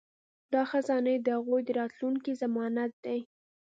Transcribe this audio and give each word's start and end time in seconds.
دا 0.53 0.61
خزانې 0.71 1.15
د 1.21 1.27
هغوی 1.37 1.61
د 1.65 1.69
راتلونکي 1.79 2.31
ضمانت 2.41 2.93
دي. 3.05 3.19